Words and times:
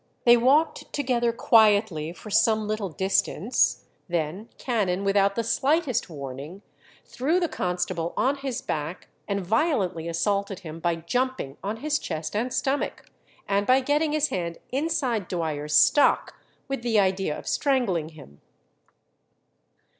They 0.25 0.35
walked 0.35 0.91
together 0.91 1.31
quietly 1.31 2.11
for 2.11 2.31
some 2.31 2.67
little 2.67 2.89
distance, 2.89 3.85
then 4.09 4.49
Cannon, 4.57 5.03
without 5.03 5.35
the 5.35 5.43
slightest 5.43 6.09
warning, 6.09 6.63
threw 7.05 7.39
the 7.39 7.47
constable 7.47 8.11
on 8.17 8.37
his 8.37 8.63
back, 8.63 9.09
and 9.27 9.45
violently 9.45 10.07
assaulted 10.07 10.61
him 10.61 10.79
by 10.79 10.95
jumping 10.95 11.57
on 11.63 11.77
his 11.77 11.99
chest 11.99 12.35
and 12.35 12.51
stomach, 12.51 13.11
and 13.47 13.67
by 13.67 13.79
getting 13.79 14.11
his 14.13 14.29
hand 14.29 14.57
inside 14.71 15.27
Dwyer's 15.27 15.75
stock, 15.75 16.33
with 16.67 16.81
the 16.81 16.99
idea 16.99 17.37
of 17.37 17.47
strangling 17.47 18.09
him. 18.09 18.41